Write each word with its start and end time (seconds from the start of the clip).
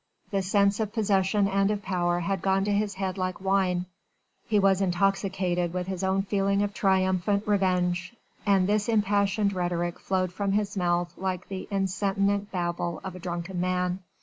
The 0.31 0.41
sense 0.41 0.79
of 0.79 0.91
possession 0.93 1.47
and 1.47 1.69
of 1.69 1.83
power 1.83 2.21
had 2.21 2.41
gone 2.41 2.63
to 2.65 2.71
his 2.73 2.95
head 2.95 3.19
like 3.19 3.39
wine: 3.39 3.85
he 4.47 4.57
was 4.57 4.81
intoxicated 4.81 5.73
with 5.73 5.85
his 5.85 6.03
own 6.03 6.23
feeling 6.23 6.63
of 6.63 6.73
triumphant 6.73 7.47
revenge, 7.47 8.15
and 8.43 8.65
this 8.67 8.89
impassioned 8.89 9.53
rhetoric 9.53 9.99
flowed 9.99 10.33
from 10.33 10.53
his 10.53 10.75
mouth 10.75 11.13
like 11.19 11.49
the 11.49 11.67
insentient 11.69 12.49
babble 12.51 12.99
of 13.03 13.15
a 13.15 13.19
drunken 13.19 13.61
man. 13.61 13.99